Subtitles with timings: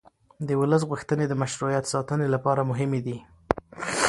[0.47, 3.17] د ولس غوښتنې د مشروعیت ساتنې لپاره مهمې دي